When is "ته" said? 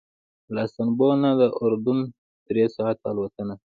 2.05-2.09